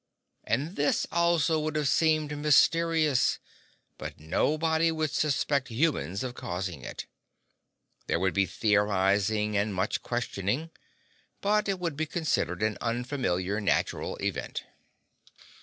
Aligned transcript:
And 0.45 0.77
this 0.77 1.05
also 1.11 1.59
would 1.59 1.75
have 1.75 1.87
seemed 1.87 2.35
mysterious. 2.35 3.37
But 3.99 4.19
nobody 4.19 4.91
would 4.91 5.11
suspect 5.11 5.67
humans 5.67 6.23
of 6.23 6.33
causing 6.33 6.81
it. 6.83 7.05
There 8.07 8.19
would 8.19 8.33
be 8.33 8.47
theorizing 8.47 9.55
and 9.55 9.75
much 9.75 10.01
questioning, 10.01 10.71
but 11.39 11.69
it 11.69 11.77
would 11.79 11.95
be 11.95 12.07
considered 12.07 12.63
an 12.63 12.79
unfamiliar 12.81 13.61
natural 13.61 14.17
event. 14.17 14.63